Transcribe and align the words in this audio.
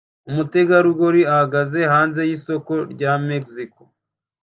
Umutegarugori 0.29 1.21
ahagaze 1.33 1.79
hanze 1.93 2.19
yisoko 2.29 2.71
rya 2.93 3.11
Mexico 3.27 3.81